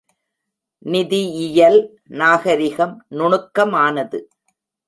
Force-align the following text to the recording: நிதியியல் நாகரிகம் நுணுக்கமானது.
நிதியியல் 0.85 1.79
நாகரிகம் 2.13 2.95
நுணுக்கமானது. 3.11 4.21